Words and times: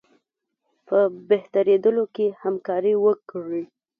په 0.87 0.97
بهترېدلو 1.29 2.03
کې 2.15 2.27
همکاري 2.43 2.93
وکړي. 3.05 3.63